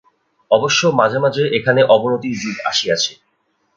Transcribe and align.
অবশ্য 0.51 0.81
মাঝে 0.99 1.19
মাঝে 1.19 1.43
এখানে 1.57 1.81
অবনতির 1.95 2.35
যুগ 2.41 2.55
আসিয়াছে। 2.69 3.11